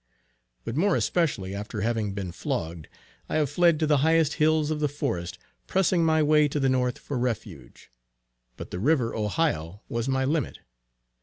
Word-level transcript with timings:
But 0.63 0.75
more 0.75 0.95
especially 0.95 1.53
after 1.53 1.81
having 1.81 2.15
been 2.15 2.31
flogged, 2.31 2.87
I 3.29 3.35
have 3.35 3.51
fled 3.51 3.77
to 3.79 3.85
the 3.85 3.97
highest 4.01 4.33
hills 4.41 4.71
of 4.71 4.79
the 4.79 4.87
forest, 4.89 5.37
pressing 5.67 6.03
my 6.03 6.23
way 6.23 6.47
to 6.47 6.59
the 6.59 6.69
North 6.69 6.97
for 6.97 7.19
refuge; 7.19 7.91
but 8.57 8.71
the 8.71 8.79
river 8.79 9.13
Ohio 9.13 9.83
was 9.89 10.09
my 10.09 10.25
limit. 10.25 10.57